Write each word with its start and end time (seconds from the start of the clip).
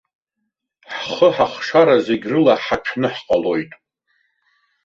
Ҳхы-ҳахшара, 1.03 1.95
зегьрыла 2.05 2.55
ҳаҭәны 2.63 3.09
ҳҟалоит. 3.15 3.71